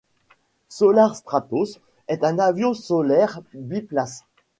SolarStratos 0.69 1.79
est 2.07 2.23
un 2.23 2.39
avion 2.39 2.73
solaire 2.73 3.41
biplace. 3.53 4.25